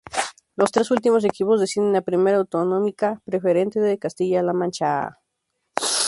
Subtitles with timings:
[0.55, 5.19] Los tres últimos equipos descienden a Primera Autonómica Preferente de Castilla-La Mancha.